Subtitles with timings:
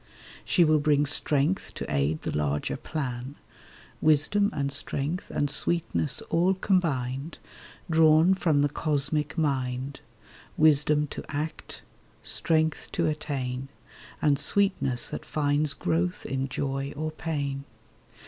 [0.43, 3.35] She will bring strength to aid the larger Plan,
[4.01, 7.37] Wisdom and strength and sweetness all combined,
[7.87, 9.99] Drawn from the Cosmic Mind—
[10.57, 11.83] Wisdom to act,
[12.23, 13.69] strength to attain,
[14.23, 17.65] And sweetness that finds growth in joy or pain.